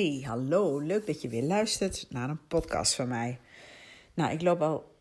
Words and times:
Hey, 0.00 0.22
hallo. 0.26 0.78
Leuk 0.78 1.06
dat 1.06 1.22
je 1.22 1.28
weer 1.28 1.42
luistert 1.42 2.06
naar 2.10 2.28
een 2.28 2.46
podcast 2.48 2.94
van 2.94 3.08
mij. 3.08 3.38
Nou, 4.14 4.32
ik 4.32 4.42
loop 4.42 4.60
al, 4.60 4.94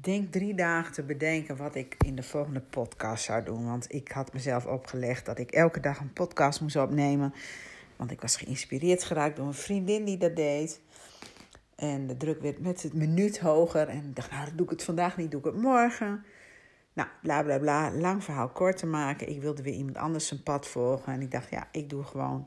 denk 0.00 0.32
drie 0.32 0.54
dagen 0.54 0.92
te 0.92 1.02
bedenken 1.02 1.56
wat 1.56 1.74
ik 1.74 1.96
in 2.04 2.16
de 2.16 2.22
volgende 2.22 2.60
podcast 2.60 3.24
zou 3.24 3.44
doen. 3.44 3.66
Want 3.66 3.92
ik 3.92 4.08
had 4.10 4.32
mezelf 4.32 4.66
opgelegd 4.66 5.26
dat 5.26 5.38
ik 5.38 5.50
elke 5.50 5.80
dag 5.80 6.00
een 6.00 6.12
podcast 6.12 6.60
moest 6.60 6.76
opnemen. 6.76 7.34
Want 7.96 8.10
ik 8.10 8.20
was 8.20 8.36
geïnspireerd 8.36 9.04
geraakt 9.04 9.36
door 9.36 9.46
een 9.46 9.54
vriendin 9.54 10.04
die 10.04 10.18
dat 10.18 10.36
deed. 10.36 10.80
En 11.74 12.06
de 12.06 12.16
druk 12.16 12.40
werd 12.40 12.60
met 12.60 12.82
het 12.82 12.94
minuut 12.94 13.38
hoger. 13.38 13.88
En 13.88 14.04
ik 14.04 14.16
dacht, 14.16 14.30
nou, 14.30 14.48
doe 14.54 14.64
ik 14.64 14.70
het 14.70 14.84
vandaag 14.84 15.16
niet, 15.16 15.30
doe 15.30 15.40
ik 15.40 15.46
het 15.46 15.62
morgen. 15.62 16.24
Nou, 16.92 17.08
bla 17.22 17.42
bla 17.42 17.58
bla. 17.58 17.92
Lang 17.92 18.24
verhaal 18.24 18.48
kort 18.48 18.76
te 18.76 18.86
maken. 18.86 19.28
Ik 19.28 19.40
wilde 19.40 19.62
weer 19.62 19.74
iemand 19.74 19.96
anders 19.96 20.26
zijn 20.26 20.42
pad 20.42 20.66
volgen. 20.66 21.12
En 21.12 21.20
ik 21.20 21.30
dacht, 21.30 21.50
ja, 21.50 21.68
ik 21.72 21.90
doe 21.90 22.02
gewoon 22.02 22.46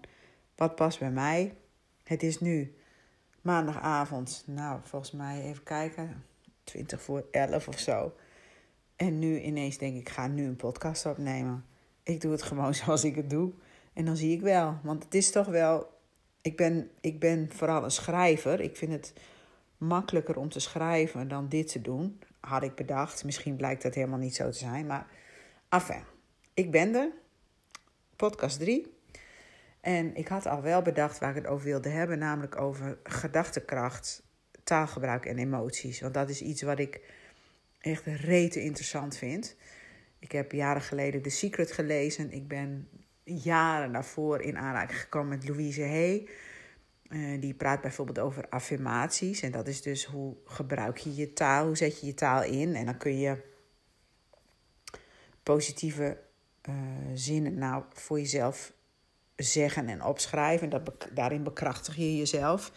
wat 0.55 0.75
past 0.75 0.99
bij 0.99 1.11
mij. 1.11 1.53
Het 2.03 2.23
is 2.23 2.39
nu 2.39 2.75
maandagavond. 3.41 4.43
Nou, 4.45 4.79
volgens 4.83 5.11
mij 5.11 5.41
even 5.41 5.63
kijken. 5.63 6.25
20 6.63 7.01
voor 7.01 7.25
11 7.31 7.67
of 7.67 7.79
zo. 7.79 8.13
En 8.95 9.19
nu 9.19 9.39
ineens 9.39 9.77
denk 9.77 9.93
ik, 9.93 9.99
ik 9.99 10.09
ga 10.09 10.27
nu 10.27 10.45
een 10.45 10.55
podcast 10.55 11.05
opnemen. 11.05 11.65
Ik 12.03 12.21
doe 12.21 12.31
het 12.31 12.41
gewoon 12.41 12.73
zoals 12.83 13.03
ik 13.03 13.15
het 13.15 13.29
doe. 13.29 13.51
En 13.93 14.05
dan 14.05 14.17
zie 14.17 14.31
ik 14.31 14.41
wel. 14.41 14.77
Want 14.83 15.03
het 15.03 15.13
is 15.13 15.31
toch 15.31 15.47
wel. 15.47 15.91
Ik 16.41 16.57
ben, 16.57 16.91
ik 17.01 17.19
ben 17.19 17.49
vooral 17.51 17.83
een 17.83 17.91
schrijver. 17.91 18.59
Ik 18.61 18.77
vind 18.77 18.91
het 18.91 19.13
makkelijker 19.77 20.37
om 20.37 20.49
te 20.49 20.59
schrijven 20.59 21.27
dan 21.27 21.49
dit 21.49 21.71
te 21.71 21.81
doen. 21.81 22.19
Had 22.39 22.63
ik 22.63 22.75
bedacht. 22.75 23.23
Misschien 23.23 23.55
blijkt 23.55 23.83
dat 23.83 23.93
helemaal 23.93 24.19
niet 24.19 24.35
zo 24.35 24.49
te 24.49 24.57
zijn. 24.57 24.85
Maar 24.85 25.07
enfin, 25.69 26.03
ik 26.53 26.71
ben 26.71 26.95
er. 26.95 27.11
Podcast 28.15 28.59
3. 28.59 28.92
En 29.83 30.15
ik 30.15 30.27
had 30.27 30.45
al 30.45 30.61
wel 30.61 30.81
bedacht 30.81 31.19
waar 31.19 31.29
ik 31.29 31.35
het 31.35 31.47
over 31.47 31.65
wilde 31.65 31.89
hebben, 31.89 32.19
namelijk 32.19 32.61
over 32.61 32.97
gedachtekracht, 33.03 34.23
taalgebruik 34.63 35.25
en 35.25 35.37
emoties. 35.37 36.01
Want 36.01 36.13
dat 36.13 36.29
is 36.29 36.41
iets 36.41 36.61
wat 36.61 36.79
ik 36.79 37.01
echt 37.79 38.05
rete 38.05 38.61
interessant 38.61 39.17
vind. 39.17 39.55
Ik 40.19 40.31
heb 40.31 40.51
jaren 40.51 40.81
geleden 40.81 41.21
The 41.21 41.29
Secret 41.29 41.71
gelezen. 41.71 42.31
Ik 42.31 42.47
ben 42.47 42.87
jaren 43.23 43.91
daarvoor 43.91 44.41
in 44.41 44.57
aanraking 44.57 44.99
gekomen 44.99 45.37
met 45.37 45.47
Louise 45.47 45.81
Hay. 45.81 46.29
Uh, 47.09 47.41
die 47.41 47.53
praat 47.53 47.81
bijvoorbeeld 47.81 48.19
over 48.19 48.49
affirmaties. 48.49 49.41
En 49.41 49.51
dat 49.51 49.67
is 49.67 49.81
dus 49.81 50.05
hoe 50.05 50.35
gebruik 50.45 50.97
je 50.97 51.15
je 51.15 51.33
taal, 51.33 51.65
hoe 51.65 51.77
zet 51.77 51.99
je 51.99 52.05
je 52.05 52.13
taal 52.13 52.43
in. 52.43 52.75
En 52.75 52.85
dan 52.85 52.97
kun 52.97 53.19
je 53.19 53.37
positieve 55.43 56.17
uh, 56.69 56.75
zinnen 57.13 57.57
nou 57.57 57.83
voor 57.89 58.19
jezelf 58.19 58.73
zeggen 59.35 59.87
en 59.87 60.03
opschrijven. 60.03 60.69
Dat, 60.69 60.91
daarin 61.13 61.43
bekrachtig 61.43 61.95
je 61.95 62.17
jezelf. 62.17 62.71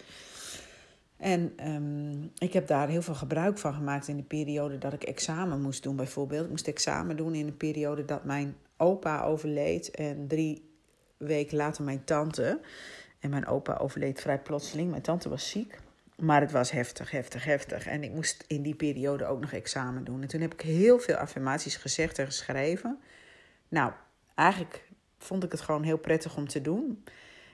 En 1.17 1.69
um, 1.69 2.31
ik 2.39 2.53
heb 2.53 2.67
daar 2.67 2.89
heel 2.89 3.03
veel 3.03 3.15
gebruik 3.15 3.59
van 3.59 3.75
gemaakt 3.75 4.09
in 4.09 4.17
de 4.17 4.23
periode 4.23 4.79
dat 4.79 4.93
ik 4.93 5.03
examen 5.03 5.61
moest 5.61 5.83
doen, 5.83 5.97
bijvoorbeeld. 5.97 6.45
Ik 6.45 6.51
moest 6.51 6.69
examen 6.69 7.17
doen 7.17 7.35
in 7.35 7.47
de 7.47 7.53
periode 7.53 8.05
dat 8.05 8.25
mijn 8.25 8.57
opa 8.77 9.23
overleed 9.23 9.91
en 9.91 10.27
drie 10.29 10.71
weken 11.17 11.57
later 11.57 11.85
mijn 11.85 12.05
tante. 12.05 12.61
En 13.21 13.31
mijn 13.31 13.47
opa 13.47 13.77
overleed 13.77 14.21
vrij 14.21 14.41
plotseling. 14.41 14.91
Mijn 14.91 15.03
tante 15.03 15.29
was 15.29 15.51
ziek. 15.51 15.79
Maar 16.17 16.41
het 16.41 16.53
was 16.53 16.71
heftig, 16.71 17.11
heftig, 17.11 17.45
heftig. 17.45 17.87
En 17.87 18.03
ik 18.03 18.13
moest 18.13 18.45
in 18.47 18.63
die 18.63 18.75
periode 18.75 19.27
ook 19.27 19.41
nog 19.41 19.53
examen 19.53 20.05
doen. 20.05 20.23
En 20.23 20.29
toen 20.29 20.41
heb 20.41 20.53
ik 20.53 20.61
heel 20.61 20.99
veel 20.99 21.15
affirmaties 21.15 21.77
gezegd 21.77 22.19
en 22.19 22.27
geschreven. 22.27 22.99
Nou, 23.69 23.93
eigenlijk 24.35 24.86
vond 25.27 25.45
ik 25.45 25.53
het 25.53 25.61
gewoon 25.61 25.83
heel 25.83 25.99
prettig 25.99 26.37
om 26.37 26.49
te 26.49 26.61
doen. 26.61 27.05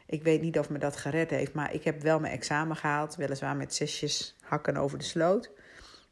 Ik 0.07 0.23
weet 0.23 0.43
niet 0.43 0.59
of 0.59 0.71
me 0.71 0.79
dat 0.79 0.97
gered 0.97 1.31
heeft, 1.31 1.53
maar 1.53 1.75
ik 1.75 1.85
heb 1.85 2.03
wel 2.03 2.21
mijn 2.21 2.33
examen 2.33 2.77
gehaald. 2.77 3.17
Weliswaar 3.17 3.57
met 3.57 3.75
zesjes 3.75 4.37
hakken 4.41 4.77
over 4.77 4.99
de 4.99 5.05
sloot. 5.05 5.51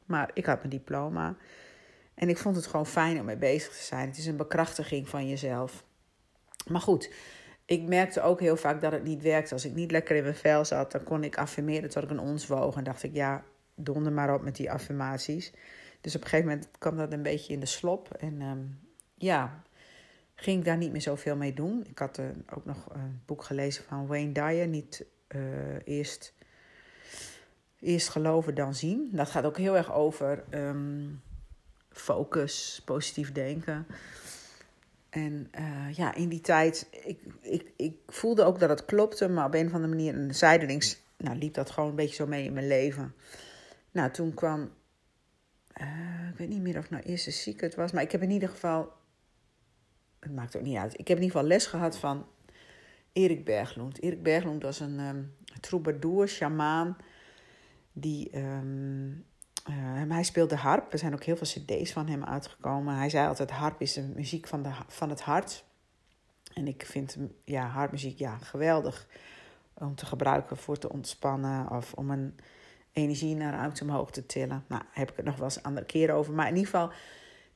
Maar 0.06 0.30
ik 0.34 0.46
had 0.46 0.58
mijn 0.58 0.70
diploma. 0.70 1.36
En 2.14 2.28
ik 2.28 2.38
vond 2.38 2.56
het 2.56 2.66
gewoon 2.66 2.86
fijn 2.86 3.18
om 3.18 3.24
mee 3.24 3.36
bezig 3.36 3.76
te 3.76 3.82
zijn. 3.82 4.08
Het 4.08 4.18
is 4.18 4.26
een 4.26 4.36
bekrachtiging 4.36 5.08
van 5.08 5.28
jezelf. 5.28 5.84
Maar 6.66 6.80
goed, 6.80 7.12
ik 7.64 7.82
merkte 7.82 8.22
ook 8.22 8.40
heel 8.40 8.56
vaak 8.56 8.80
dat 8.80 8.92
het 8.92 9.04
niet 9.04 9.22
werkte. 9.22 9.54
Als 9.54 9.64
ik 9.64 9.74
niet 9.74 9.90
lekker 9.90 10.16
in 10.16 10.22
mijn 10.22 10.34
vel 10.34 10.64
zat, 10.64 10.92
dan 10.92 11.02
kon 11.02 11.24
ik 11.24 11.38
affirmeren 11.38 11.90
tot 11.90 12.02
ik 12.02 12.10
een 12.10 12.18
ons 12.18 12.46
woog. 12.46 12.76
En 12.76 12.84
dacht 12.84 13.02
ik, 13.02 13.14
ja, 13.14 13.44
donder 13.74 14.12
maar 14.12 14.34
op 14.34 14.42
met 14.42 14.56
die 14.56 14.70
affirmaties. 14.70 15.52
Dus 16.00 16.14
op 16.14 16.22
een 16.22 16.28
gegeven 16.28 16.50
moment 16.50 16.68
kwam 16.78 16.96
dat 16.96 17.12
een 17.12 17.22
beetje 17.22 17.52
in 17.52 17.60
de 17.60 17.66
slop. 17.66 18.14
En 18.14 18.40
um, 18.40 18.78
ja, 19.14 19.62
ging 20.40 20.58
ik 20.58 20.64
daar 20.64 20.76
niet 20.76 20.92
meer 20.92 21.00
zoveel 21.00 21.36
mee 21.36 21.54
doen. 21.54 21.84
Ik 21.88 21.98
had 21.98 22.18
uh, 22.18 22.26
ook 22.54 22.64
nog 22.64 22.86
een 22.92 23.20
boek 23.26 23.44
gelezen 23.44 23.84
van 23.84 24.06
Wayne 24.06 24.32
Dyer, 24.32 24.66
niet 24.66 25.04
uh, 25.28 25.40
eerst, 25.84 26.34
eerst 27.80 28.08
geloven 28.08 28.54
dan 28.54 28.74
zien. 28.74 29.08
Dat 29.12 29.30
gaat 29.30 29.44
ook 29.44 29.56
heel 29.56 29.76
erg 29.76 29.92
over 29.92 30.44
um, 30.50 31.22
focus, 31.90 32.82
positief 32.84 33.32
denken. 33.32 33.86
En 35.10 35.50
uh, 35.58 35.92
ja, 35.92 36.14
in 36.14 36.28
die 36.28 36.40
tijd, 36.40 36.88
ik, 37.04 37.20
ik, 37.40 37.72
ik 37.76 37.96
voelde 38.06 38.44
ook 38.44 38.58
dat 38.58 38.68
het 38.68 38.84
klopte, 38.84 39.28
maar 39.28 39.46
op 39.46 39.54
een 39.54 39.66
of 39.66 39.72
andere 39.72 39.94
manier, 39.94 40.34
zijdelings, 40.34 41.00
nou, 41.16 41.36
liep 41.36 41.54
dat 41.54 41.70
gewoon 41.70 41.88
een 41.88 41.96
beetje 41.96 42.14
zo 42.14 42.26
mee 42.26 42.44
in 42.44 42.52
mijn 42.52 42.66
leven. 42.66 43.14
Nou, 43.90 44.10
toen 44.10 44.34
kwam, 44.34 44.70
ik 46.30 46.36
weet 46.36 46.48
niet 46.48 46.62
meer 46.62 46.76
of 46.76 46.82
het 46.82 46.90
nou 46.90 47.02
eerst 47.02 47.26
een 47.26 47.32
secret 47.32 47.74
was, 47.74 47.92
maar 47.92 48.02
ik 48.02 48.12
heb 48.12 48.22
in 48.22 48.30
ieder 48.30 48.48
geval 48.48 48.92
het 50.20 50.34
maakt 50.34 50.56
ook 50.56 50.62
niet 50.62 50.76
uit. 50.76 50.92
Ik 50.98 51.08
heb 51.08 51.16
in 51.16 51.22
ieder 51.22 51.36
geval 51.36 51.48
les 51.48 51.66
gehad 51.66 51.98
van 51.98 52.26
Erik 53.12 53.44
Berglund. 53.44 54.02
Erik 54.02 54.22
Berglund 54.22 54.62
was 54.62 54.80
een 54.80 54.98
um, 54.98 55.34
troubadour, 55.60 56.28
shamaan. 56.28 56.96
Die, 57.92 58.38
um, 58.38 59.24
uh, 59.70 60.10
hij 60.10 60.22
speelde 60.22 60.56
harp. 60.56 60.92
Er 60.92 60.98
zijn 60.98 61.14
ook 61.14 61.24
heel 61.24 61.36
veel 61.36 61.46
cd's 61.46 61.92
van 61.92 62.08
hem 62.08 62.24
uitgekomen. 62.24 62.96
Hij 62.96 63.10
zei 63.10 63.28
altijd, 63.28 63.50
harp 63.50 63.80
is 63.80 63.92
de 63.92 64.02
muziek 64.02 64.46
van, 64.46 64.62
de, 64.62 64.70
van 64.86 65.08
het 65.08 65.20
hart. 65.20 65.64
En 66.54 66.66
ik 66.66 66.84
vind 66.86 67.16
ja, 67.44 67.66
harpmuziek 67.66 68.18
ja, 68.18 68.38
geweldig 68.38 69.06
om 69.74 69.94
te 69.94 70.06
gebruiken 70.06 70.56
voor 70.56 70.78
te 70.78 70.90
ontspannen. 70.92 71.70
Of 71.70 71.92
om 71.92 72.10
een 72.10 72.34
energie 72.92 73.34
naar 73.34 73.58
uit 73.58 73.82
omhoog 73.82 74.10
te 74.10 74.26
tillen. 74.26 74.64
Nou, 74.68 74.82
daar 74.82 74.86
heb 74.92 75.10
ik 75.10 75.16
het 75.16 75.24
nog 75.24 75.36
wel 75.36 75.44
eens 75.44 75.56
een 75.56 75.62
andere 75.62 75.86
keer 75.86 76.12
over. 76.12 76.32
Maar 76.32 76.48
in 76.48 76.56
ieder 76.56 76.70
geval 76.70 76.92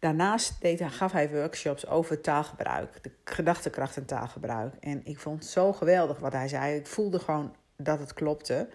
Daarnaast 0.04 0.60
deed 0.60 0.82
gaf 0.82 1.12
hij 1.12 1.30
workshops 1.30 1.86
over 1.86 2.20
taalgebruik, 2.20 3.02
de 3.02 3.10
gedachtekracht 3.24 3.96
en 3.96 4.04
taalgebruik. 4.04 4.74
En 4.80 5.00
ik 5.04 5.18
vond 5.18 5.42
het 5.42 5.52
zo 5.52 5.72
geweldig 5.72 6.18
wat 6.18 6.32
hij 6.32 6.48
zei. 6.48 6.76
Ik 6.76 6.86
voelde 6.86 7.18
gewoon 7.18 7.56
dat 7.76 7.98
het 7.98 8.14
klopte. 8.14 8.68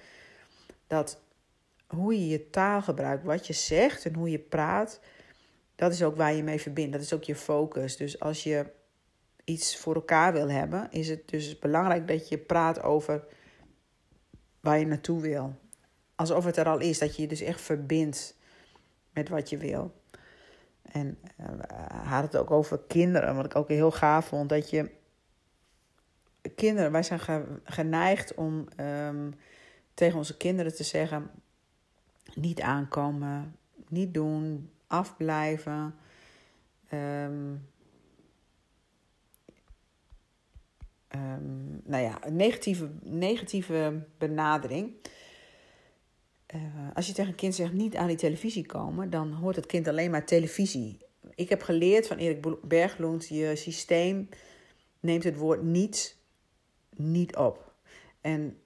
Dat 0.87 1.21
hoe 1.87 2.19
je 2.19 2.27
je 2.27 2.49
taal 2.49 2.81
gebruikt, 2.81 3.23
wat 3.23 3.47
je 3.47 3.53
zegt 3.53 4.05
en 4.05 4.13
hoe 4.13 4.29
je 4.29 4.39
praat, 4.39 4.99
dat 5.75 5.91
is 5.91 6.03
ook 6.03 6.15
waar 6.15 6.33
je 6.33 6.43
mee 6.43 6.61
verbindt. 6.61 6.91
Dat 6.91 7.01
is 7.01 7.13
ook 7.13 7.23
je 7.23 7.35
focus. 7.35 7.97
Dus 7.97 8.19
als 8.19 8.43
je 8.43 8.65
iets 9.43 9.77
voor 9.77 9.95
elkaar 9.95 10.33
wil 10.33 10.49
hebben, 10.49 10.87
is 10.91 11.09
het 11.09 11.27
dus 11.27 11.59
belangrijk 11.59 12.07
dat 12.07 12.29
je 12.29 12.37
praat 12.37 12.81
over 12.81 13.23
waar 14.59 14.79
je 14.79 14.85
naartoe 14.85 15.21
wil. 15.21 15.55
Alsof 16.15 16.45
het 16.45 16.57
er 16.57 16.67
al 16.67 16.79
is, 16.79 16.99
dat 16.99 17.15
je 17.15 17.21
je 17.21 17.27
dus 17.27 17.41
echt 17.41 17.61
verbindt 17.61 18.37
met 19.13 19.29
wat 19.29 19.49
je 19.49 19.57
wil. 19.57 19.97
En 20.91 21.17
uh, 21.39 21.45
had 22.09 22.23
het 22.23 22.37
ook 22.37 22.51
over 22.51 22.79
kinderen, 22.87 23.35
wat 23.35 23.45
ik 23.45 23.55
ook 23.55 23.67
heel 23.67 23.91
gaaf 23.91 24.25
vond. 24.25 24.49
Dat 24.49 24.69
je 24.69 24.91
kinderen, 26.55 26.91
wij 26.91 27.03
zijn 27.03 27.19
geneigd 27.63 28.33
om 28.33 28.67
um, 28.79 29.35
tegen 29.93 30.17
onze 30.17 30.37
kinderen 30.37 30.75
te 30.75 30.83
zeggen: 30.83 31.29
niet 32.33 32.61
aankomen, 32.61 33.55
niet 33.87 34.13
doen, 34.13 34.71
afblijven. 34.87 35.95
Um, 36.93 37.67
nou 41.83 42.03
ja, 42.03 42.17
een 42.25 42.35
negatieve, 42.35 42.89
negatieve 43.01 44.05
benadering. 44.17 44.93
Uh, 46.55 46.61
als 46.93 47.07
je 47.07 47.13
tegen 47.13 47.29
een 47.29 47.37
kind 47.37 47.55
zegt 47.55 47.73
niet 47.73 47.95
aan 47.95 48.07
die 48.07 48.17
televisie 48.17 48.65
komen, 48.65 49.09
dan 49.09 49.33
hoort 49.33 49.55
het 49.55 49.65
kind 49.65 49.87
alleen 49.87 50.11
maar 50.11 50.25
televisie. 50.25 50.97
Ik 51.35 51.49
heb 51.49 51.61
geleerd 51.61 52.07
van 52.07 52.17
Erik 52.17 52.67
Berglund, 52.67 53.27
je 53.27 53.55
systeem 53.55 54.29
neemt 54.99 55.23
het 55.23 55.37
woord 55.37 55.63
niet, 55.63 56.17
niet 56.95 57.35
op. 57.35 57.73
En 58.21 58.57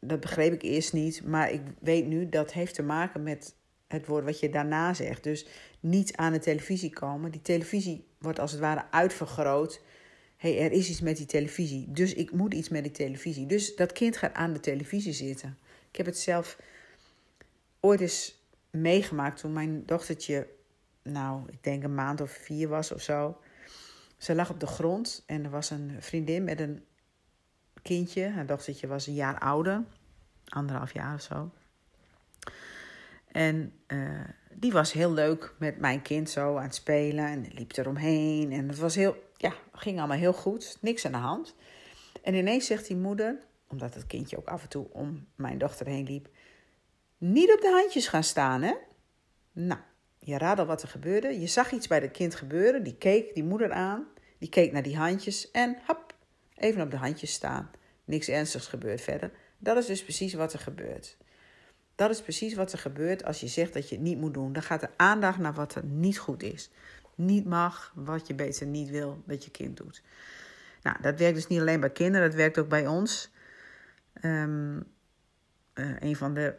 dat 0.00 0.20
begreep 0.20 0.52
ik 0.52 0.62
eerst 0.62 0.92
niet, 0.92 1.24
maar 1.24 1.52
ik 1.52 1.60
weet 1.80 2.06
nu 2.06 2.28
dat 2.28 2.52
heeft 2.52 2.74
te 2.74 2.82
maken 2.82 3.22
met 3.22 3.54
het 3.88 4.06
woord 4.06 4.24
wat 4.24 4.40
je 4.40 4.50
daarna 4.50 4.94
zegt. 4.94 5.22
Dus 5.22 5.46
niet 5.80 6.16
aan 6.16 6.32
de 6.32 6.38
televisie 6.38 6.90
komen. 6.90 7.30
Die 7.30 7.42
televisie 7.42 8.06
wordt 8.18 8.38
als 8.38 8.50
het 8.50 8.60
ware 8.60 8.84
uitvergroot. 8.90 9.80
Hé, 10.36 10.54
hey, 10.54 10.64
er 10.64 10.72
is 10.72 10.88
iets 10.90 11.00
met 11.00 11.16
die 11.16 11.26
televisie. 11.26 11.92
Dus 11.92 12.14
ik 12.14 12.32
moet 12.32 12.54
iets 12.54 12.68
met 12.68 12.82
die 12.82 12.92
televisie. 12.92 13.46
Dus 13.46 13.76
dat 13.76 13.92
kind 13.92 14.16
gaat 14.16 14.34
aan 14.34 14.52
de 14.52 14.60
televisie 14.60 15.12
zitten. 15.12 15.58
Ik 15.90 15.96
heb 15.96 16.06
het 16.06 16.18
zelf 16.18 16.58
ooit 17.80 18.00
eens 18.00 18.46
meegemaakt 18.70 19.40
toen 19.40 19.52
mijn 19.52 19.86
dochtertje, 19.86 20.48
nou, 21.02 21.42
ik 21.50 21.62
denk 21.62 21.82
een 21.82 21.94
maand 21.94 22.20
of 22.20 22.30
vier 22.30 22.68
was 22.68 22.92
of 22.92 23.02
zo. 23.02 23.40
Ze 24.16 24.34
lag 24.34 24.50
op 24.50 24.60
de 24.60 24.66
grond 24.66 25.22
en 25.26 25.44
er 25.44 25.50
was 25.50 25.70
een 25.70 25.96
vriendin 26.00 26.44
met 26.44 26.60
een 26.60 26.84
kindje. 27.82 28.28
Haar 28.28 28.46
dochtertje 28.46 28.86
was 28.86 29.06
een 29.06 29.14
jaar 29.14 29.38
ouder, 29.38 29.84
anderhalf 30.48 30.92
jaar 30.92 31.14
of 31.14 31.22
zo. 31.22 31.50
En 33.32 33.72
uh, 33.86 34.20
die 34.54 34.72
was 34.72 34.92
heel 34.92 35.12
leuk 35.12 35.54
met 35.58 35.78
mijn 35.78 36.02
kind 36.02 36.30
zo 36.30 36.56
aan 36.56 36.62
het 36.62 36.74
spelen 36.74 37.26
en 37.26 37.46
liep 37.52 37.76
eromheen. 37.76 38.52
En 38.52 38.68
het 38.68 38.78
was 38.78 38.94
heel, 38.94 39.16
ja, 39.36 39.52
ging 39.72 39.98
allemaal 39.98 40.16
heel 40.16 40.32
goed, 40.32 40.78
niks 40.80 41.06
aan 41.06 41.12
de 41.12 41.18
hand. 41.18 41.54
En 42.22 42.34
ineens 42.34 42.66
zegt 42.66 42.86
die 42.86 42.96
moeder, 42.96 43.38
omdat 43.68 43.94
het 43.94 44.06
kindje 44.06 44.36
ook 44.36 44.48
af 44.48 44.62
en 44.62 44.68
toe 44.68 44.86
om 44.92 45.26
mijn 45.34 45.58
dochter 45.58 45.86
heen 45.86 46.04
liep, 46.04 46.28
niet 47.18 47.52
op 47.52 47.60
de 47.60 47.70
handjes 47.70 48.08
gaan 48.08 48.24
staan, 48.24 48.62
hè? 48.62 48.74
Nou, 49.52 49.80
je 50.18 50.38
raadt 50.38 50.60
al 50.60 50.66
wat 50.66 50.82
er 50.82 50.88
gebeurde. 50.88 51.40
Je 51.40 51.46
zag 51.46 51.72
iets 51.72 51.86
bij 51.86 51.98
het 51.98 52.10
kind 52.10 52.34
gebeuren. 52.34 52.82
Die 52.82 52.96
keek 52.96 53.34
die 53.34 53.44
moeder 53.44 53.72
aan. 53.72 54.06
Die 54.38 54.48
keek 54.48 54.72
naar 54.72 54.82
die 54.82 54.96
handjes 54.96 55.50
en 55.50 55.76
hop, 55.86 56.14
even 56.54 56.82
op 56.82 56.90
de 56.90 56.96
handjes 56.96 57.32
staan. 57.32 57.70
Niks 58.04 58.28
ernstigs 58.28 58.66
gebeurt 58.66 59.00
verder. 59.00 59.30
Dat 59.58 59.76
is 59.76 59.86
dus 59.86 60.02
precies 60.02 60.34
wat 60.34 60.52
er 60.52 60.58
gebeurt. 60.58 61.16
Dat 61.94 62.10
is 62.10 62.22
precies 62.22 62.54
wat 62.54 62.72
er 62.72 62.78
gebeurt 62.78 63.24
als 63.24 63.40
je 63.40 63.48
zegt 63.48 63.72
dat 63.72 63.88
je 63.88 63.94
het 63.94 64.04
niet 64.04 64.18
moet 64.18 64.34
doen. 64.34 64.52
Dan 64.52 64.62
gaat 64.62 64.80
de 64.80 64.88
aandacht 64.96 65.38
naar 65.38 65.52
wat 65.52 65.74
er 65.74 65.84
niet 65.84 66.18
goed 66.18 66.42
is. 66.42 66.70
Niet 67.14 67.44
mag, 67.44 67.92
wat 67.94 68.26
je 68.26 68.34
beter 68.34 68.66
niet 68.66 68.90
wil 68.90 69.22
dat 69.26 69.44
je 69.44 69.50
kind 69.50 69.76
doet. 69.76 70.02
Nou, 70.82 70.96
dat 71.00 71.18
werkt 71.18 71.34
dus 71.34 71.46
niet 71.46 71.60
alleen 71.60 71.80
bij 71.80 71.90
kinderen, 71.90 72.28
dat 72.28 72.36
werkt 72.36 72.58
ook 72.58 72.68
bij 72.68 72.86
ons. 72.86 73.30
Um, 74.22 74.84
een 75.74 76.16
van 76.16 76.34
de 76.34 76.54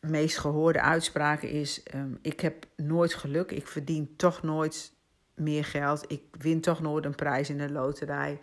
meest 0.00 0.38
gehoorde 0.38 0.80
uitspraken 0.80 1.48
is: 1.48 1.82
um, 1.94 2.18
Ik 2.22 2.40
heb 2.40 2.66
nooit 2.76 3.14
geluk, 3.14 3.50
ik 3.50 3.66
verdien 3.66 4.16
toch 4.16 4.42
nooit 4.42 4.92
meer 5.34 5.64
geld, 5.64 6.04
ik 6.12 6.22
win 6.38 6.60
toch 6.60 6.80
nooit 6.80 7.04
een 7.04 7.14
prijs 7.14 7.50
in 7.50 7.58
de 7.58 7.70
loterij. 7.70 8.40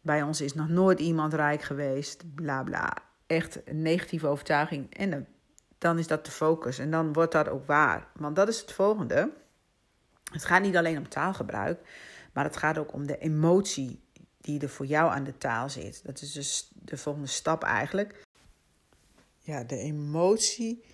Bij 0.00 0.22
ons 0.22 0.40
is 0.40 0.54
nog 0.54 0.68
nooit 0.68 1.00
iemand 1.00 1.34
rijk 1.34 1.62
geweest, 1.62 2.34
bla 2.34 2.62
bla. 2.62 2.96
Echt 3.26 3.68
een 3.68 3.82
negatieve 3.82 4.26
overtuiging. 4.26 4.94
En 4.94 5.26
dan 5.78 5.98
is 5.98 6.06
dat 6.06 6.24
de 6.24 6.30
focus. 6.30 6.78
En 6.78 6.90
dan 6.90 7.12
wordt 7.12 7.32
dat 7.32 7.48
ook 7.48 7.66
waar. 7.66 8.06
Want 8.12 8.36
dat 8.36 8.48
is 8.48 8.60
het 8.60 8.72
volgende. 8.72 9.32
Het 10.32 10.44
gaat 10.44 10.62
niet 10.62 10.76
alleen 10.76 10.98
om 10.98 11.08
taalgebruik, 11.08 11.80
maar 12.32 12.44
het 12.44 12.56
gaat 12.56 12.78
ook 12.78 12.92
om 12.92 13.06
de 13.06 13.18
emotie 13.18 14.02
die 14.40 14.60
er 14.60 14.68
voor 14.68 14.86
jou 14.86 15.12
aan 15.12 15.24
de 15.24 15.38
taal 15.38 15.70
zit. 15.70 16.04
Dat 16.04 16.20
is 16.20 16.32
dus 16.32 16.70
de 16.74 16.96
volgende 16.96 17.28
stap 17.28 17.62
eigenlijk 17.62 18.22
ja, 19.44 19.64
de 19.64 19.76
emotie 19.78 20.84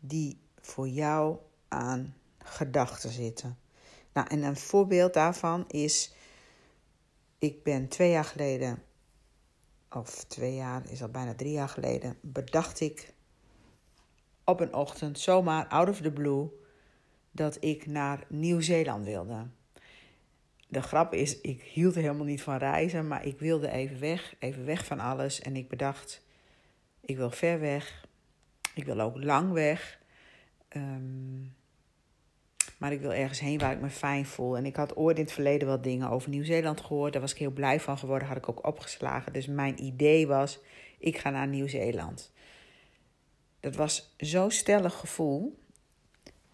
die 0.00 0.40
voor 0.60 0.88
jou 0.88 1.36
aan 1.68 2.14
gedachten 2.38 3.10
zitten. 3.10 3.58
Nou, 4.12 4.26
en 4.28 4.42
een 4.42 4.56
voorbeeld 4.56 5.14
daarvan 5.14 5.64
is, 5.68 6.14
ik 7.38 7.62
ben 7.62 7.88
twee 7.88 8.10
jaar 8.10 8.24
geleden, 8.24 8.82
of 9.90 10.24
twee 10.24 10.54
jaar, 10.54 10.90
is 10.90 11.02
al 11.02 11.08
bijna 11.08 11.34
drie 11.34 11.52
jaar 11.52 11.68
geleden, 11.68 12.16
bedacht 12.20 12.80
ik 12.80 13.14
op 14.44 14.60
een 14.60 14.74
ochtend, 14.74 15.18
zomaar 15.18 15.66
out 15.66 15.88
of 15.88 16.00
the 16.00 16.12
blue, 16.12 16.48
dat 17.30 17.56
ik 17.60 17.86
naar 17.86 18.24
Nieuw-Zeeland 18.28 19.04
wilde. 19.04 19.46
De 20.68 20.82
grap 20.82 21.14
is, 21.14 21.40
ik 21.40 21.62
hield 21.62 21.94
helemaal 21.94 22.24
niet 22.24 22.42
van 22.42 22.56
reizen, 22.56 23.06
maar 23.06 23.26
ik 23.26 23.38
wilde 23.38 23.70
even 23.70 24.00
weg, 24.00 24.34
even 24.38 24.64
weg 24.64 24.84
van 24.84 25.00
alles. 25.00 25.40
En 25.40 25.56
ik 25.56 25.68
bedacht, 25.68 26.22
ik 27.08 27.16
wil 27.16 27.30
ver 27.30 27.60
weg. 27.60 28.06
Ik 28.74 28.84
wil 28.84 29.00
ook 29.00 29.22
lang 29.24 29.52
weg. 29.52 30.00
Ehm, 30.68 31.40
maar 32.78 32.92
ik 32.92 33.00
wil 33.00 33.12
ergens 33.12 33.40
heen 33.40 33.58
waar 33.58 33.72
ik 33.72 33.80
me 33.80 33.90
fijn 33.90 34.26
voel. 34.26 34.56
En 34.56 34.66
ik 34.66 34.76
had 34.76 34.96
ooit 34.96 35.16
in 35.16 35.24
het 35.24 35.32
verleden 35.32 35.68
wel 35.68 35.80
dingen 35.80 36.10
over 36.10 36.30
Nieuw-Zeeland 36.30 36.80
gehoord. 36.80 37.12
Daar 37.12 37.22
was 37.22 37.32
ik 37.32 37.38
heel 37.38 37.50
blij 37.50 37.80
van 37.80 37.98
geworden. 37.98 38.28
Had 38.28 38.36
ik 38.36 38.48
ook 38.48 38.66
opgeslagen. 38.66 39.32
Dus 39.32 39.46
mijn 39.46 39.84
idee 39.84 40.26
was: 40.26 40.60
ik 40.98 41.18
ga 41.18 41.30
naar 41.30 41.48
Nieuw-Zeeland. 41.48 42.32
Dat 43.60 43.74
was 43.76 44.14
zo'n 44.16 44.50
stellig 44.50 44.94
gevoel. 44.94 45.58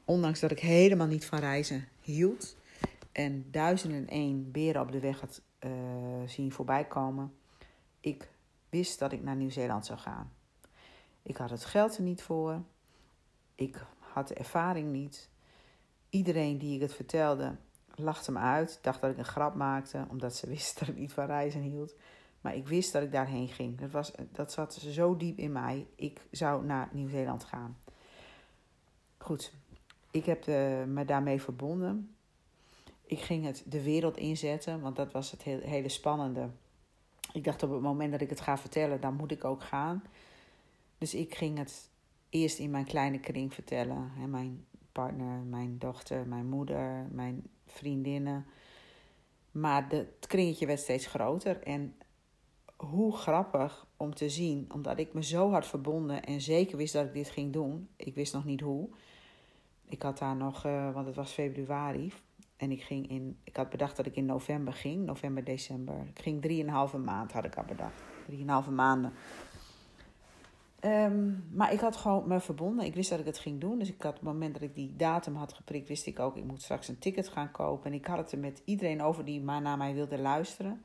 Ondanks 0.05 0.41
dat 0.41 0.51
ik 0.51 0.61
helemaal 0.61 1.07
niet 1.07 1.25
van 1.25 1.39
reizen 1.39 1.89
hield. 2.01 2.57
En 3.13 3.47
duizenden 3.51 3.99
en 3.99 4.09
één 4.09 4.51
beren 4.51 4.83
op 4.83 4.93
de 4.93 5.01
weg 5.01 5.21
had 5.21 5.43
uh, 5.61 5.73
zien 6.27 6.53
voorbij 6.53 6.85
komen. 6.85 7.35
Ik 8.01 8.29
wist 8.69 8.99
dat 8.99 9.13
ik 9.13 9.23
naar 9.23 9.37
Nieuw-Zeeland 9.37 9.87
zou 9.87 9.99
gaan. 9.99 10.33
Ik 11.25 11.37
had 11.37 11.51
het 11.51 11.65
geld 11.65 11.97
er 11.97 12.03
niet 12.03 12.23
voor. 12.23 12.63
Ik 13.55 13.87
had 13.99 14.29
de 14.29 14.35
ervaring 14.35 14.93
niet. 14.93 15.29
Iedereen 16.11 16.59
die 16.59 16.75
ik 16.75 16.81
het 16.81 16.95
vertelde, 16.95 17.57
lachte 17.95 18.33
me 18.33 18.39
uit. 18.39 18.79
Dacht 18.83 19.01
dat 19.01 19.11
ik 19.11 19.19
een 19.19 19.25
grap 19.25 19.55
maakte, 19.55 20.07
omdat 20.11 20.37
ze 20.37 20.49
wisten 20.49 20.79
dat 20.87 20.95
ik 20.95 21.01
niet 21.01 21.13
van 21.13 21.27
reizen 21.27 21.61
hield. 21.61 21.95
Maar 22.41 22.55
ik 22.55 22.69
wist 22.69 22.93
dat 22.93 23.03
ik 23.03 23.13
daarheen 23.13 23.49
ging. 23.49 23.79
Dat, 23.79 23.91
was, 23.91 24.13
dat 24.33 24.53
zat 24.53 24.75
zo 24.75 25.17
diep 25.17 25.39
in 25.39 25.53
mij. 25.53 25.87
Ik 25.95 26.21
zou 26.31 26.65
naar 26.65 26.89
Nieuw-Zeeland 26.93 27.45
gaan. 27.45 27.77
Goed, 29.19 29.53
ik 30.11 30.25
heb 30.25 30.47
uh, 30.47 30.85
me 30.85 31.05
daarmee 31.05 31.43
verbonden. 31.43 32.15
Ik 33.07 33.21
ging 33.21 33.45
het 33.45 33.63
de 33.67 33.83
wereld 33.83 34.17
inzetten, 34.17 34.81
want 34.81 34.97
dat 34.97 35.13
was 35.13 35.31
het 35.31 35.43
hele 35.43 35.89
spannende. 35.89 36.49
Ik 37.33 37.45
dacht 37.45 37.63
op 37.63 37.71
het 37.71 37.81
moment 37.81 38.13
dat 38.13 38.21
ik 38.21 38.31
het 38.31 38.41
ga 38.41 38.59
vertellen, 38.59 39.01
dan 39.01 39.15
moet 39.15 39.31
ik 39.31 39.45
ook 39.45 39.63
gaan. 39.63 40.03
Dus 41.05 41.15
ik 41.15 41.35
ging 41.35 41.59
het 41.59 41.91
eerst 42.29 42.59
in 42.59 42.71
mijn 42.71 42.85
kleine 42.85 43.21
kring 43.21 43.55
vertellen. 43.55 44.11
Hè, 44.15 44.27
mijn 44.27 44.67
partner, 44.93 45.43
mijn 45.43 45.79
dochter, 45.79 46.27
mijn 46.27 46.47
moeder, 46.47 47.07
mijn 47.11 47.43
vriendinnen. 47.67 48.47
Maar 49.51 49.87
het 49.89 50.27
kringetje 50.27 50.67
werd 50.67 50.81
steeds 50.81 51.07
groter. 51.07 51.63
En 51.63 51.95
hoe 52.77 53.17
grappig 53.17 53.87
om 53.97 54.15
te 54.15 54.29
zien, 54.29 54.67
omdat 54.73 54.99
ik 54.99 55.13
me 55.13 55.23
zo 55.23 55.51
hard 55.51 55.67
verbonden 55.67 56.25
en 56.25 56.41
zeker 56.41 56.77
wist 56.77 56.93
dat 56.93 57.05
ik 57.05 57.13
dit 57.13 57.31
ging 57.31 57.53
doen. 57.53 57.89
Ik 57.97 58.15
wist 58.15 58.33
nog 58.33 58.45
niet 58.45 58.61
hoe. 58.61 58.89
Ik 59.85 60.03
had 60.03 60.19
daar 60.19 60.37
nog, 60.37 60.67
uh, 60.67 60.93
want 60.95 61.07
het 61.07 61.17
was 61.17 61.33
februari. 61.33 62.13
En 62.57 62.71
ik 62.71 62.83
ging 62.83 63.09
in, 63.09 63.39
ik 63.43 63.57
had 63.57 63.71
bedacht 63.71 63.97
dat 63.97 64.07
ik 64.07 64.17
in 64.17 64.27
november 64.27 64.73
ging, 64.73 65.05
november, 65.05 65.45
december. 65.45 66.07
Ik 66.15 66.23
ging 66.23 66.43
drieënhalve 66.43 66.99
maand, 66.99 67.33
had 67.33 67.45
ik 67.45 67.57
al 67.57 67.65
bedacht. 67.65 68.03
Drieënhalve 68.27 68.71
maanden 68.71 69.13
Ehm, 70.85 71.33
maar 71.51 71.73
ik 71.73 71.81
had 71.81 71.97
gewoon 71.97 72.29
me 72.29 72.41
verbonden. 72.41 72.85
Ik 72.85 72.95
wist 72.95 73.11
dat 73.11 73.19
ik 73.19 73.25
het 73.25 73.39
ging 73.39 73.61
doen. 73.61 73.79
Dus 73.79 73.89
ik 73.89 74.03
had, 74.03 74.11
op 74.11 74.21
het 74.21 74.33
moment 74.33 74.53
dat 74.53 74.63
ik 74.63 74.75
die 74.75 74.97
datum 74.97 75.35
had 75.35 75.53
geprikt, 75.53 75.89
wist 75.89 76.07
ik 76.07 76.19
ook, 76.19 76.37
ik 76.37 76.45
moet 76.45 76.63
straks 76.63 76.89
een 76.89 76.99
ticket 76.99 77.29
gaan 77.29 77.51
kopen. 77.51 77.87
En 77.87 77.93
ik 77.93 78.07
had 78.07 78.19
het 78.19 78.33
er 78.33 78.39
met 78.39 78.63
iedereen 78.65 79.03
over 79.03 79.25
die 79.25 79.41
maar 79.41 79.63
naar 79.63 79.77
mij 79.77 79.95
wilde 79.95 80.19
luisteren. 80.19 80.85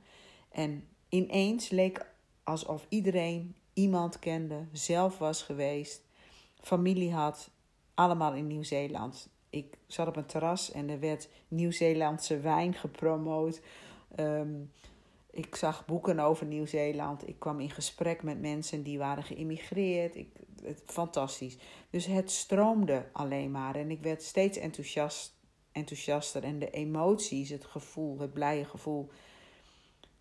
En 0.51 0.83
ineens 1.09 1.69
leek 1.69 2.05
alsof 2.43 2.85
iedereen 2.89 3.55
iemand 3.73 4.19
kende, 4.19 4.65
zelf 4.71 5.17
was 5.17 5.43
geweest, 5.43 6.01
familie 6.61 7.13
had, 7.13 7.49
allemaal 7.93 8.33
in 8.33 8.47
Nieuw-Zeeland. 8.47 9.29
Ik 9.49 9.77
zat 9.87 10.07
op 10.07 10.15
een 10.15 10.25
terras 10.25 10.71
en 10.71 10.89
er 10.89 10.99
werd 10.99 11.29
Nieuw-Zeelandse 11.47 12.39
wijn 12.39 12.73
gepromoot. 12.73 13.61
Um, 14.19 14.71
ik 15.31 15.55
zag 15.55 15.85
boeken 15.85 16.19
over 16.19 16.45
Nieuw-Zeeland. 16.45 17.27
Ik 17.27 17.39
kwam 17.39 17.59
in 17.59 17.69
gesprek 17.69 18.23
met 18.23 18.41
mensen 18.41 18.83
die 18.83 18.97
waren 18.97 19.23
geïmmigreerd. 19.23 20.15
Ik, 20.15 20.29
het, 20.63 20.81
fantastisch. 20.85 21.57
Dus 21.89 22.05
het 22.05 22.31
stroomde 22.31 23.09
alleen 23.13 23.51
maar. 23.51 23.75
En 23.75 23.91
ik 23.91 24.01
werd 24.01 24.23
steeds 24.23 24.57
enthousiast, 24.57 25.35
enthousiaster. 25.71 26.43
En 26.43 26.59
de 26.59 26.69
emoties, 26.69 27.49
het 27.49 27.65
gevoel, 27.65 28.19
het 28.19 28.33
blije 28.33 28.65
gevoel. 28.65 29.09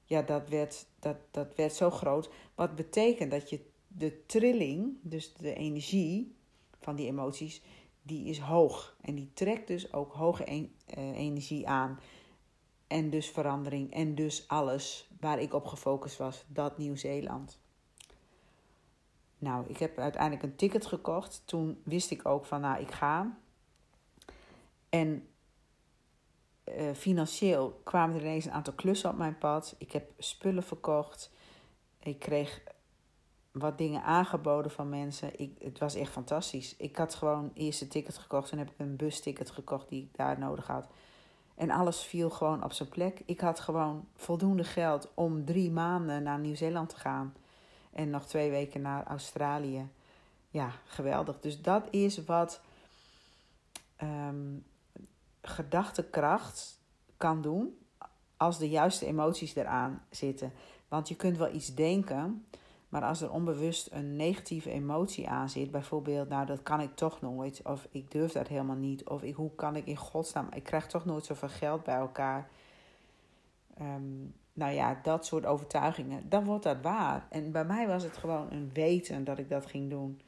Ja, 0.04 0.22
dat 0.22 0.48
werd, 0.48 0.86
dat, 0.98 1.16
dat 1.30 1.54
werd 1.54 1.74
zo 1.74 1.90
groot. 1.90 2.30
Wat 2.54 2.74
betekent 2.74 3.30
dat 3.30 3.50
je 3.50 3.60
de 3.86 4.26
trilling, 4.26 4.96
dus 5.02 5.34
de 5.34 5.54
energie 5.54 6.36
van 6.80 6.96
die 6.96 7.06
emoties, 7.06 7.62
die 8.02 8.24
is 8.26 8.38
hoog. 8.38 8.96
En 9.00 9.14
die 9.14 9.30
trekt 9.34 9.66
dus 9.66 9.92
ook 9.92 10.12
hoge 10.12 10.44
eh, 10.44 11.18
energie 11.18 11.68
aan. 11.68 11.98
En 12.88 13.10
dus 13.10 13.30
verandering 13.30 13.92
en 13.92 14.14
dus 14.14 14.48
alles 14.48 15.08
waar 15.20 15.38
ik 15.38 15.54
op 15.54 15.66
gefocust 15.66 16.16
was, 16.16 16.44
dat 16.46 16.78
Nieuw-Zeeland. 16.78 17.60
Nou, 19.38 19.66
ik 19.66 19.78
heb 19.78 19.98
uiteindelijk 19.98 20.42
een 20.42 20.56
ticket 20.56 20.86
gekocht. 20.86 21.42
Toen 21.44 21.80
wist 21.84 22.10
ik 22.10 22.26
ook 22.26 22.44
van, 22.44 22.60
nou, 22.60 22.80
ik 22.80 22.90
ga. 22.90 23.38
En 24.88 25.28
uh, 26.64 26.92
financieel 26.94 27.80
kwamen 27.84 28.16
er 28.16 28.22
ineens 28.22 28.44
een 28.44 28.52
aantal 28.52 28.72
klussen 28.72 29.10
op 29.10 29.16
mijn 29.16 29.38
pad. 29.38 29.74
Ik 29.78 29.92
heb 29.92 30.10
spullen 30.18 30.62
verkocht. 30.62 31.30
Ik 31.98 32.18
kreeg 32.18 32.62
wat 33.52 33.78
dingen 33.78 34.02
aangeboden 34.02 34.70
van 34.70 34.88
mensen. 34.88 35.40
Ik, 35.40 35.56
het 35.62 35.78
was 35.78 35.94
echt 35.94 36.12
fantastisch. 36.12 36.76
Ik 36.76 36.96
had 36.96 37.14
gewoon 37.14 37.50
eerst 37.54 37.80
een 37.80 37.88
ticket 37.88 38.18
gekocht. 38.18 38.50
en 38.50 38.58
heb 38.58 38.70
ik 38.70 38.78
een 38.78 38.96
busticket 38.96 39.50
gekocht 39.50 39.88
die 39.88 40.02
ik 40.02 40.16
daar 40.16 40.38
nodig 40.38 40.66
had. 40.66 40.88
En 41.58 41.70
alles 41.70 42.00
viel 42.00 42.30
gewoon 42.30 42.64
op 42.64 42.72
zijn 42.72 42.88
plek. 42.88 43.22
Ik 43.24 43.40
had 43.40 43.60
gewoon 43.60 44.04
voldoende 44.16 44.64
geld 44.64 45.08
om 45.14 45.44
drie 45.44 45.70
maanden 45.70 46.22
naar 46.22 46.38
Nieuw-Zeeland 46.38 46.88
te 46.88 46.96
gaan. 46.96 47.34
En 47.92 48.10
nog 48.10 48.26
twee 48.26 48.50
weken 48.50 48.80
naar 48.80 49.06
Australië. 49.06 49.88
Ja, 50.50 50.70
geweldig. 50.84 51.40
Dus 51.40 51.62
dat 51.62 51.84
is 51.90 52.24
wat 52.24 52.60
um, 54.02 54.64
gedachtekracht 55.42 56.78
kan 57.16 57.42
doen 57.42 57.78
als 58.36 58.58
de 58.58 58.68
juiste 58.68 59.06
emoties 59.06 59.54
eraan 59.54 60.02
zitten. 60.10 60.52
Want 60.88 61.08
je 61.08 61.16
kunt 61.16 61.36
wel 61.36 61.54
iets 61.54 61.74
denken, 61.74 62.46
maar 62.88 63.02
als 63.02 63.20
er 63.20 63.32
onbewust 63.32 63.88
een 63.92 64.16
negatieve 64.16 64.70
emotie 64.70 65.28
aan 65.28 65.48
zit, 65.48 65.70
bijvoorbeeld, 65.70 66.28
nou 66.28 66.46
dat 66.46 66.62
kan 66.62 66.80
ik 66.80 66.94
toch 66.94 67.20
nooit, 67.20 67.60
of 67.64 67.86
ik 67.90 68.10
durf 68.10 68.32
dat 68.32 68.48
helemaal 68.48 68.76
niet, 68.76 69.04
of 69.04 69.22
ik, 69.22 69.34
hoe 69.34 69.54
kan 69.54 69.76
ik 69.76 69.86
in 69.86 69.96
godsnaam, 69.96 70.48
ik 70.54 70.62
krijg 70.62 70.86
toch 70.86 71.04
nooit 71.04 71.24
zoveel 71.24 71.48
geld 71.48 71.84
bij 71.84 71.96
elkaar. 71.96 72.50
Ehm, 73.74 74.24
nou 74.52 74.72
ja, 74.72 75.00
dat 75.02 75.26
soort 75.26 75.46
overtuigingen, 75.46 76.28
dan 76.28 76.44
wordt 76.44 76.64
dat 76.64 76.82
waar. 76.82 77.26
En 77.30 77.52
bij 77.52 77.64
mij 77.64 77.86
was 77.86 78.02
het 78.02 78.16
gewoon 78.16 78.52
een 78.52 78.70
weten 78.72 79.24
dat 79.24 79.38
ik 79.38 79.48
dat 79.48 79.66
ging 79.66 79.90
doen. 79.90 80.20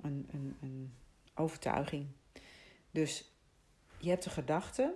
Een, 0.00 0.28
een, 0.32 0.56
een 0.60 0.92
overtuiging. 1.34 2.06
Dus 2.90 3.32
je 3.98 4.08
hebt 4.08 4.24
een 4.24 4.30
gedachte 4.30 4.94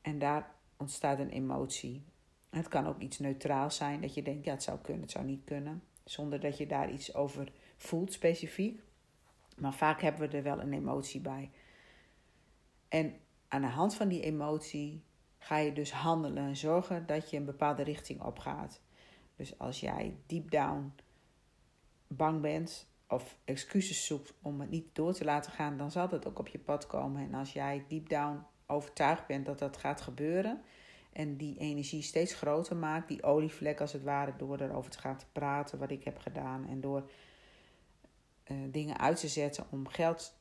en 0.00 0.18
daar 0.18 0.50
ontstaat 0.76 1.18
een 1.18 1.30
emotie. 1.30 2.02
Het 2.52 2.68
kan 2.68 2.86
ook 2.86 3.00
iets 3.00 3.18
neutraals 3.18 3.76
zijn, 3.76 4.00
dat 4.00 4.14
je 4.14 4.22
denkt, 4.22 4.44
ja, 4.44 4.52
het 4.52 4.62
zou 4.62 4.78
kunnen, 4.78 5.02
het 5.02 5.10
zou 5.10 5.24
niet 5.24 5.44
kunnen. 5.44 5.82
Zonder 6.04 6.40
dat 6.40 6.58
je 6.58 6.66
daar 6.66 6.92
iets 6.92 7.14
over 7.14 7.52
voelt 7.76 8.12
specifiek. 8.12 8.82
Maar 9.56 9.74
vaak 9.74 10.00
hebben 10.00 10.30
we 10.30 10.36
er 10.36 10.42
wel 10.42 10.60
een 10.60 10.72
emotie 10.72 11.20
bij. 11.20 11.50
En 12.88 13.14
aan 13.48 13.60
de 13.60 13.66
hand 13.66 13.94
van 13.94 14.08
die 14.08 14.22
emotie 14.22 15.04
ga 15.38 15.56
je 15.56 15.72
dus 15.72 15.92
handelen 15.92 16.44
en 16.44 16.56
zorgen 16.56 17.06
dat 17.06 17.30
je 17.30 17.36
een 17.36 17.44
bepaalde 17.44 17.82
richting 17.82 18.22
opgaat. 18.22 18.80
Dus 19.36 19.58
als 19.58 19.80
jij 19.80 20.16
deep 20.26 20.50
down 20.50 20.92
bang 22.06 22.40
bent 22.40 22.88
of 23.08 23.38
excuses 23.44 24.06
zoekt 24.06 24.34
om 24.42 24.60
het 24.60 24.70
niet 24.70 24.94
door 24.94 25.12
te 25.12 25.24
laten 25.24 25.52
gaan, 25.52 25.76
dan 25.76 25.90
zal 25.90 26.08
dat 26.08 26.26
ook 26.26 26.38
op 26.38 26.48
je 26.48 26.58
pad 26.58 26.86
komen. 26.86 27.22
En 27.22 27.34
als 27.34 27.52
jij 27.52 27.84
deep 27.88 28.08
down 28.08 28.44
overtuigd 28.66 29.26
bent 29.26 29.46
dat 29.46 29.58
dat 29.58 29.76
gaat 29.76 30.00
gebeuren 30.00 30.62
en 31.12 31.36
die 31.36 31.58
energie 31.58 32.02
steeds 32.02 32.34
groter 32.34 32.76
maakt, 32.76 33.08
die 33.08 33.22
olievlek 33.22 33.80
als 33.80 33.92
het 33.92 34.02
ware, 34.02 34.32
door 34.36 34.60
erover 34.60 34.90
te 34.90 34.98
gaan 34.98 35.18
te 35.18 35.26
praten, 35.32 35.78
wat 35.78 35.90
ik 35.90 36.04
heb 36.04 36.18
gedaan 36.18 36.68
en 36.68 36.80
door 36.80 37.10
uh, 38.50 38.56
dingen 38.70 38.98
uit 38.98 39.20
te 39.20 39.28
zetten 39.28 39.66
om 39.70 39.88
geld 39.88 40.34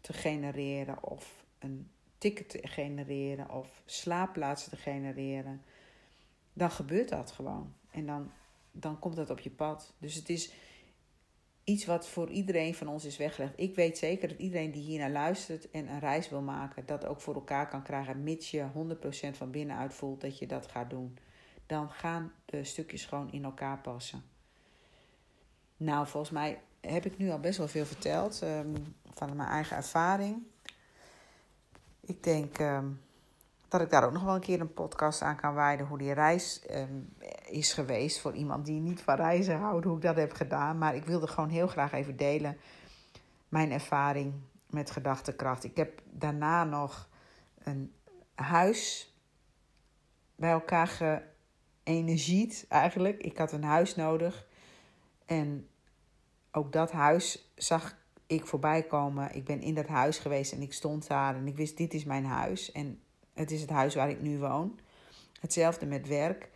te 0.00 0.12
genereren 0.12 1.02
of 1.02 1.44
een 1.58 1.90
ticket 2.18 2.48
te 2.48 2.68
genereren 2.68 3.50
of 3.50 3.82
slaapplaatsen 3.84 4.70
te 4.70 4.76
genereren, 4.76 5.62
dan 6.52 6.70
gebeurt 6.70 7.08
dat 7.08 7.30
gewoon. 7.30 7.74
En 7.90 8.06
dan, 8.06 8.30
dan 8.70 8.98
komt 8.98 9.16
dat 9.16 9.30
op 9.30 9.38
je 9.38 9.50
pad. 9.50 9.94
Dus 9.98 10.14
het 10.14 10.28
is 10.28 10.52
iets 11.64 11.84
wat 11.84 12.08
voor 12.08 12.30
iedereen 12.30 12.74
van 12.74 12.88
ons 12.88 13.04
is 13.04 13.16
weggelegd. 13.16 13.52
Ik 13.56 13.74
weet 13.74 13.98
zeker 13.98 14.28
dat 14.28 14.38
iedereen 14.38 14.70
die 14.70 14.82
hier 14.82 14.98
naar 14.98 15.10
luistert 15.10 15.70
en 15.70 15.88
een 15.88 16.00
reis 16.00 16.28
wil 16.28 16.40
maken, 16.42 16.86
dat 16.86 17.06
ook 17.06 17.20
voor 17.20 17.34
elkaar 17.34 17.68
kan 17.68 17.82
krijgen, 17.82 18.22
mits 18.22 18.50
je 18.50 18.66
100% 19.32 19.36
van 19.36 19.50
binnenuit 19.50 19.94
voelt 19.94 20.20
dat 20.20 20.38
je 20.38 20.46
dat 20.46 20.66
gaat 20.66 20.90
doen. 20.90 21.18
Dan 21.66 21.90
gaan 21.90 22.32
de 22.44 22.64
stukjes 22.64 23.04
gewoon 23.04 23.32
in 23.32 23.44
elkaar 23.44 23.78
passen. 23.78 24.22
Nou, 25.76 26.06
volgens 26.06 26.32
mij 26.32 26.60
heb 26.80 27.04
ik 27.04 27.18
nu 27.18 27.30
al 27.30 27.40
best 27.40 27.58
wel 27.58 27.68
veel 27.68 27.86
verteld 27.86 28.42
um, 28.42 28.96
van 29.14 29.36
mijn 29.36 29.48
eigen 29.48 29.76
ervaring. 29.76 30.42
Ik 32.00 32.22
denk 32.22 32.58
um, 32.58 33.00
dat 33.68 33.80
ik 33.80 33.90
daar 33.90 34.04
ook 34.04 34.12
nog 34.12 34.24
wel 34.24 34.34
een 34.34 34.40
keer 34.40 34.60
een 34.60 34.74
podcast 34.74 35.22
aan 35.22 35.36
kan 35.36 35.54
wijden. 35.54 35.86
Hoe 35.86 35.98
die 35.98 36.12
reis 36.12 36.62
um, 36.70 37.14
is 37.46 37.72
geweest 37.72 38.20
voor 38.20 38.34
iemand 38.34 38.66
die 38.66 38.80
niet 38.80 39.00
van 39.00 39.14
reizen 39.14 39.58
houdt. 39.58 39.84
Hoe 39.84 39.96
ik 39.96 40.02
dat 40.02 40.16
heb 40.16 40.32
gedaan. 40.32 40.78
Maar 40.78 40.94
ik 40.94 41.04
wilde 41.04 41.26
gewoon 41.26 41.48
heel 41.48 41.66
graag 41.66 41.92
even 41.92 42.16
delen. 42.16 42.56
Mijn 43.48 43.72
ervaring 43.72 44.34
met 44.70 44.90
gedachtekracht. 44.90 45.64
Ik 45.64 45.76
heb 45.76 46.02
daarna 46.10 46.64
nog 46.64 47.08
een 47.58 47.92
huis 48.34 49.14
bij 50.36 50.50
elkaar 50.50 50.86
geënergied 51.84 52.66
eigenlijk. 52.68 53.22
Ik 53.22 53.38
had 53.38 53.52
een 53.52 53.64
huis 53.64 53.96
nodig. 53.96 54.46
En 55.26 55.68
ook 56.52 56.72
dat 56.72 56.92
huis 56.92 57.52
zag 57.54 57.96
ik 58.26 58.46
voorbij 58.46 58.82
komen. 58.82 59.34
Ik 59.34 59.44
ben 59.44 59.60
in 59.60 59.74
dat 59.74 59.86
huis 59.86 60.18
geweest 60.18 60.52
en 60.52 60.62
ik 60.62 60.72
stond 60.72 61.06
daar 61.06 61.36
en 61.36 61.46
ik 61.46 61.56
wist: 61.56 61.76
dit 61.76 61.94
is 61.94 62.04
mijn 62.04 62.24
huis. 62.24 62.72
En 62.72 63.00
het 63.34 63.50
is 63.50 63.60
het 63.60 63.70
huis 63.70 63.94
waar 63.94 64.10
ik 64.10 64.20
nu 64.20 64.38
woon. 64.38 64.78
Hetzelfde 65.40 65.86
met 65.86 66.08
werk. 66.08 66.50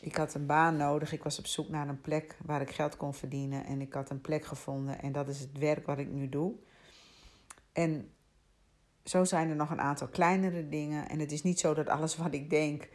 Ik 0.00 0.16
had 0.16 0.34
een 0.34 0.46
baan 0.46 0.76
nodig. 0.76 1.12
Ik 1.12 1.22
was 1.22 1.38
op 1.38 1.46
zoek 1.46 1.68
naar 1.68 1.88
een 1.88 2.00
plek 2.00 2.36
waar 2.44 2.60
ik 2.60 2.70
geld 2.70 2.96
kon 2.96 3.14
verdienen. 3.14 3.64
En 3.64 3.80
ik 3.80 3.92
had 3.92 4.10
een 4.10 4.20
plek 4.20 4.44
gevonden. 4.44 5.00
En 5.00 5.12
dat 5.12 5.28
is 5.28 5.40
het 5.40 5.58
werk 5.58 5.86
wat 5.86 5.98
ik 5.98 6.08
nu 6.08 6.28
doe. 6.28 6.54
En 7.72 8.10
zo 9.04 9.24
zijn 9.24 9.48
er 9.48 9.56
nog 9.56 9.70
een 9.70 9.80
aantal 9.80 10.08
kleinere 10.08 10.68
dingen. 10.68 11.08
En 11.08 11.18
het 11.18 11.32
is 11.32 11.42
niet 11.42 11.60
zo 11.60 11.74
dat 11.74 11.88
alles 11.88 12.16
wat 12.16 12.34
ik 12.34 12.50
denk 12.50 12.88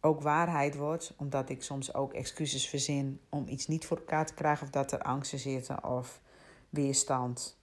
ook 0.00 0.20
waarheid 0.22 0.76
wordt. 0.76 1.14
Omdat 1.16 1.48
ik 1.48 1.62
soms 1.62 1.94
ook 1.94 2.12
excuses 2.12 2.68
verzin 2.68 3.20
om 3.28 3.48
iets 3.48 3.66
niet 3.66 3.86
voor 3.86 3.96
elkaar 3.96 4.26
te 4.26 4.34
krijgen. 4.34 4.66
Of 4.66 4.72
dat 4.72 4.92
er 4.92 5.02
angsten 5.02 5.38
zitten 5.38 5.84
of 5.84 6.20
weerstand. 6.70 7.60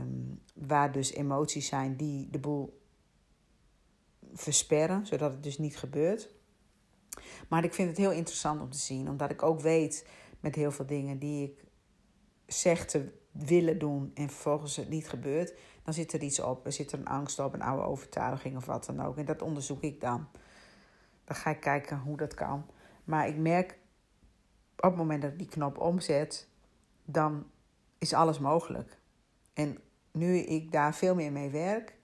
Um, 0.00 0.42
waar 0.54 0.92
dus 0.92 1.12
emoties 1.12 1.66
zijn 1.66 1.96
die 1.96 2.28
de 2.30 2.38
boel 2.38 2.80
versperren, 4.32 5.06
zodat 5.06 5.32
het 5.32 5.42
dus 5.42 5.58
niet 5.58 5.76
gebeurt. 5.76 6.28
Maar 7.48 7.64
ik 7.64 7.74
vind 7.74 7.88
het 7.88 7.96
heel 7.96 8.12
interessant 8.12 8.60
om 8.60 8.70
te 8.70 8.78
zien, 8.78 9.08
omdat 9.08 9.30
ik 9.30 9.42
ook 9.42 9.60
weet 9.60 10.06
met 10.40 10.54
heel 10.54 10.70
veel 10.70 10.86
dingen 10.86 11.18
die 11.18 11.44
ik 11.44 11.64
zeg 12.46 12.86
te 12.86 13.18
willen 13.30 13.78
doen 13.78 14.10
en 14.14 14.28
vervolgens 14.28 14.76
het 14.76 14.88
niet 14.88 15.08
gebeurt, 15.08 15.54
dan 15.84 15.94
zit 15.94 16.12
er 16.12 16.22
iets 16.22 16.40
op. 16.40 16.66
Er 16.66 16.72
zit 16.72 16.92
er 16.92 16.98
een 16.98 17.06
angst 17.06 17.38
op, 17.38 17.54
een 17.54 17.62
oude 17.62 17.82
overtuiging 17.82 18.56
of 18.56 18.66
wat 18.66 18.84
dan 18.84 19.02
ook. 19.02 19.16
En 19.16 19.24
dat 19.24 19.42
onderzoek 19.42 19.82
ik 19.82 20.00
dan. 20.00 20.28
Dan 21.24 21.36
ga 21.36 21.50
ik 21.50 21.60
kijken 21.60 21.98
hoe 21.98 22.16
dat 22.16 22.34
kan. 22.34 22.66
Maar 23.04 23.28
ik 23.28 23.36
merk 23.36 23.78
op 24.76 24.90
het 24.90 24.96
moment 24.96 25.22
dat 25.22 25.30
ik 25.30 25.38
die 25.38 25.48
knop 25.48 25.78
omzet, 25.78 26.48
dan 27.04 27.46
is 27.98 28.12
alles 28.12 28.38
mogelijk. 28.38 28.98
En 29.52 29.78
nu 30.12 30.36
ik 30.36 30.72
daar 30.72 30.94
veel 30.94 31.14
meer 31.14 31.32
mee 31.32 31.50
werk 31.50 31.94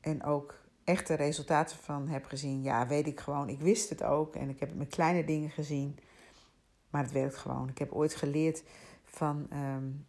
en 0.00 0.24
ook 0.24 0.63
echte 0.84 1.14
resultaten 1.14 1.76
van 1.76 2.08
heb 2.08 2.24
gezien, 2.24 2.62
ja, 2.62 2.86
weet 2.86 3.06
ik 3.06 3.20
gewoon. 3.20 3.48
Ik 3.48 3.60
wist 3.60 3.88
het 3.88 4.02
ook 4.02 4.34
en 4.36 4.48
ik 4.48 4.60
heb 4.60 4.68
het 4.68 4.78
met 4.78 4.88
kleine 4.88 5.24
dingen 5.24 5.50
gezien, 5.50 5.98
maar 6.90 7.02
het 7.02 7.12
werkt 7.12 7.36
gewoon. 7.36 7.68
Ik 7.68 7.78
heb 7.78 7.92
ooit 7.92 8.14
geleerd 8.14 8.62
van, 9.04 9.48
um, 9.52 10.06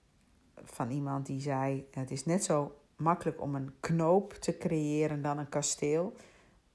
van 0.63 0.91
iemand 0.91 1.25
die 1.25 1.41
zei: 1.41 1.87
Het 1.91 2.11
is 2.11 2.25
net 2.25 2.43
zo 2.43 2.75
makkelijk 2.95 3.41
om 3.41 3.55
een 3.55 3.73
knoop 3.79 4.33
te 4.33 4.57
creëren 4.57 5.21
dan 5.21 5.37
een 5.37 5.49
kasteel, 5.49 6.15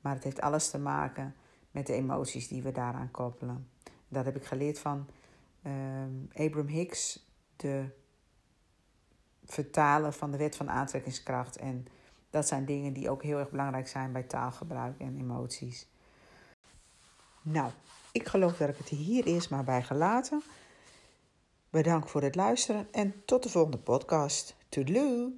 maar 0.00 0.14
het 0.14 0.24
heeft 0.24 0.40
alles 0.40 0.70
te 0.70 0.78
maken 0.78 1.34
met 1.70 1.86
de 1.86 1.92
emoties 1.92 2.48
die 2.48 2.62
we 2.62 2.72
daaraan 2.72 3.10
koppelen. 3.10 3.68
Dat 4.08 4.24
heb 4.24 4.36
ik 4.36 4.44
geleerd 4.44 4.78
van 4.78 5.06
um, 5.66 6.28
Abraham 6.32 6.66
Hicks, 6.66 7.26
de 7.56 7.84
vertaler 9.44 10.12
van 10.12 10.30
de 10.30 10.36
wet 10.36 10.56
van 10.56 10.70
aantrekkingskracht. 10.70 11.56
En 11.56 11.86
dat 12.30 12.46
zijn 12.46 12.64
dingen 12.64 12.92
die 12.92 13.10
ook 13.10 13.22
heel 13.22 13.38
erg 13.38 13.50
belangrijk 13.50 13.88
zijn 13.88 14.12
bij 14.12 14.22
taalgebruik 14.22 15.00
en 15.00 15.18
emoties. 15.18 15.88
Nou, 17.42 17.70
ik 18.12 18.28
geloof 18.28 18.56
dat 18.56 18.68
ik 18.68 18.76
het 18.76 18.88
hier 18.88 19.24
eerst 19.24 19.50
maar 19.50 19.64
bij 19.64 19.82
gelaten. 19.82 20.42
Bedankt 21.70 22.10
voor 22.10 22.22
het 22.22 22.34
luisteren 22.34 22.88
en 22.92 23.22
tot 23.24 23.42
de 23.42 23.48
volgende 23.48 23.78
podcast. 23.78 24.56
Toedeloe! 24.68 25.32